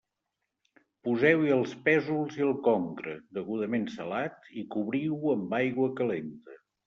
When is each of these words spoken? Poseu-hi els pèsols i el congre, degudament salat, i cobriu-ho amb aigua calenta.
Poseu-hi 1.07 1.51
els 1.55 1.75
pèsols 1.87 2.39
i 2.39 2.45
el 2.45 2.55
congre, 2.69 3.13
degudament 3.39 3.85
salat, 3.99 4.51
i 4.61 4.63
cobriu-ho 4.77 5.35
amb 5.35 5.57
aigua 5.61 5.91
calenta. 6.01 6.59